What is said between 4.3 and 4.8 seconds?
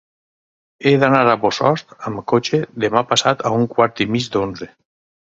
d'onze.